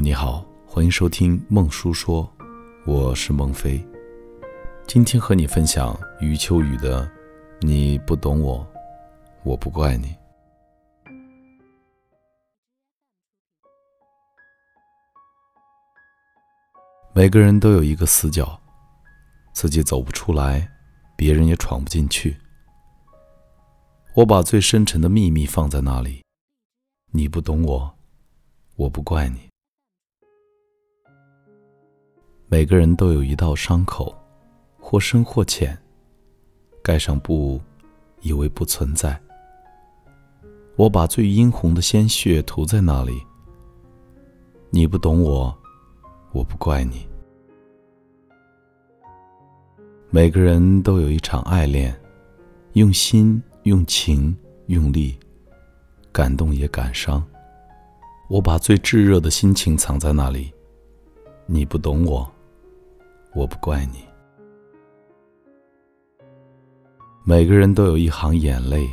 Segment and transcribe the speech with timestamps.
[0.00, 2.32] 你好，欢迎收听孟叔说，
[2.86, 3.84] 我是孟非。
[4.86, 7.04] 今天和你分享余秋雨的
[7.60, 8.64] 《你不懂我，
[9.42, 10.06] 我不怪你》。
[17.12, 18.60] 每个人都有一个死角，
[19.52, 20.70] 自己走不出来，
[21.16, 22.36] 别人也闯不进去。
[24.14, 26.22] 我把最深沉的秘密放在那里，
[27.10, 27.98] 你不懂我，
[28.76, 29.48] 我不怪你。
[32.50, 34.16] 每个人都有一道伤口，
[34.80, 35.76] 或深或浅，
[36.82, 37.60] 盖上布，
[38.22, 39.20] 以为不存在。
[40.74, 43.22] 我把最殷红的鲜血涂在那里。
[44.70, 45.54] 你不懂我，
[46.32, 47.06] 我不怪你。
[50.08, 51.94] 每个人都有一场爱恋，
[52.72, 54.34] 用心、用情、
[54.68, 55.18] 用力，
[56.10, 57.22] 感动也感伤。
[58.30, 60.50] 我把最炙热的心情藏在那里。
[61.44, 62.26] 你不懂我。
[63.38, 64.04] 我不怪你。
[67.22, 68.90] 每个人都有一行眼泪，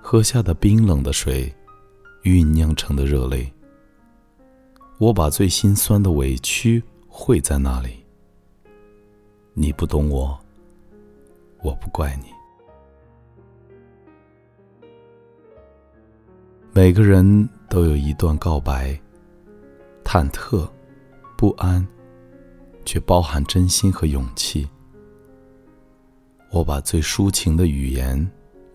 [0.00, 1.54] 喝下的冰冷的水，
[2.22, 3.52] 酝酿成的热泪。
[4.96, 8.02] 我把最心酸的委屈汇在那里。
[9.52, 10.38] 你不懂我，
[11.62, 12.30] 我不怪你。
[16.72, 18.98] 每个人都有一段告白，
[20.04, 20.66] 忐忑，
[21.36, 21.86] 不安。
[22.86, 24.66] 却包含真心和勇气。
[26.50, 28.16] 我把最抒情的语言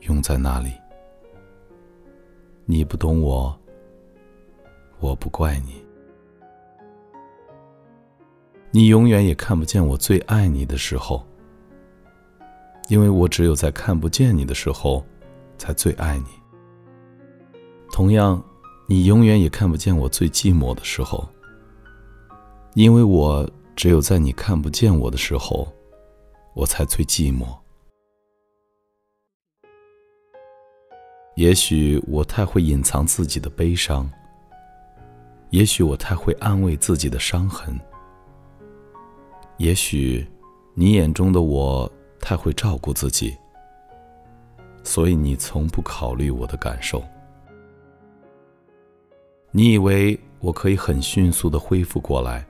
[0.02, 0.72] 用在那里。
[2.66, 3.58] 你不懂我，
[5.00, 5.82] 我不怪你。
[8.70, 11.26] 你永远也看不见我最爱你的时候，
[12.90, 15.04] 因为我只有在看不见你的时候，
[15.58, 16.26] 才最爱你。
[17.92, 18.44] 同样，
[18.88, 21.28] 你永远也看不见我最寂寞的时候，
[22.74, 23.50] 因为我。
[23.82, 25.68] 只有在你看不见我的时候，
[26.54, 27.48] 我才最寂寞。
[31.34, 34.08] 也许我太会隐藏自己的悲伤，
[35.50, 37.76] 也许我太会安慰自己的伤痕，
[39.58, 40.30] 也许
[40.76, 43.36] 你眼中的我太会照顾自己，
[44.84, 47.04] 所以你从不考虑我的感受。
[49.50, 52.46] 你以为我可以很迅速的恢复过来？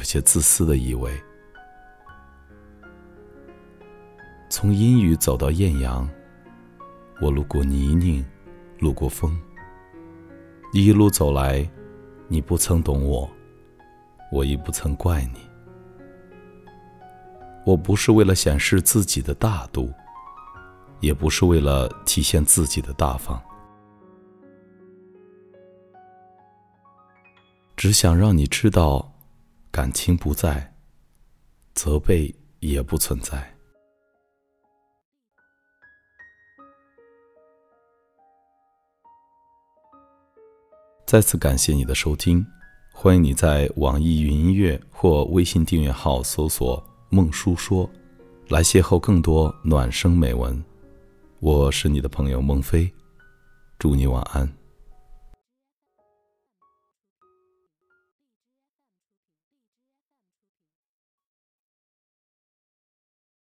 [0.00, 1.12] 有些自私的以为，
[4.48, 6.08] 从阴雨走到艳阳，
[7.20, 8.24] 我路过泥泞，
[8.78, 9.38] 路过风，
[10.72, 11.70] 一路走来，
[12.28, 13.30] 你不曾懂我，
[14.32, 15.40] 我亦不曾怪你。
[17.66, 19.92] 我不是为了显示自己的大度，
[21.00, 23.38] 也不是为了体现自己的大方，
[27.76, 29.09] 只想让你知道。
[29.72, 30.74] 感情不在，
[31.74, 33.56] 责备也不存在。
[41.06, 42.44] 再次感谢你的收听，
[42.92, 47.88] 欢迎你在网易云音乐或微信订阅号搜索“孟叔说”，
[48.50, 50.62] 来邂逅更多暖声美文。
[51.38, 52.92] 我是你的朋友孟非，
[53.78, 54.59] 祝你晚安。